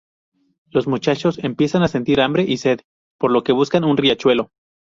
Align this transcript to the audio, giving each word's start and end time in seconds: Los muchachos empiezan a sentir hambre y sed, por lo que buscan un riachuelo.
Los 0.71 0.87
muchachos 0.87 1.37
empiezan 1.43 1.83
a 1.83 1.87
sentir 1.87 2.21
hambre 2.21 2.41
y 2.47 2.57
sed, 2.57 2.79
por 3.19 3.29
lo 3.29 3.43
que 3.43 3.51
buscan 3.51 3.83
un 3.83 3.97
riachuelo. 3.97 4.49